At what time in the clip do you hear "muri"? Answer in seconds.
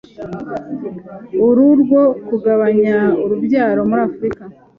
3.89-4.01